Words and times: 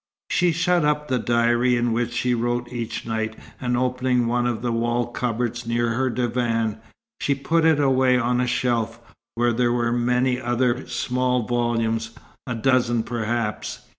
She 0.31 0.51
shut 0.51 0.83
up 0.83 1.09
the 1.09 1.19
diary 1.19 1.75
in 1.77 1.93
which 1.93 2.11
she 2.11 2.33
wrote 2.33 2.73
each 2.73 3.05
night, 3.05 3.35
and 3.61 3.77
opening 3.77 4.25
one 4.25 4.47
of 4.47 4.63
the 4.63 4.71
wall 4.71 5.05
cupboards 5.05 5.67
near 5.67 5.89
her 5.89 6.09
divan, 6.09 6.79
she 7.19 7.35
put 7.35 7.65
it 7.65 7.79
away 7.79 8.17
on 8.17 8.41
a 8.41 8.47
shelf, 8.47 8.99
where 9.35 9.53
there 9.53 9.71
were 9.71 9.91
many 9.93 10.41
other 10.41 10.87
small 10.87 11.45
volumes, 11.45 12.15
a 12.47 12.55
dozen 12.55 13.03
perhaps. 13.03 13.81